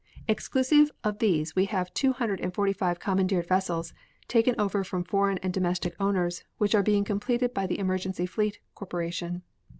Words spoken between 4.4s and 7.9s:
over from foreign and domestic owners which are being completed by the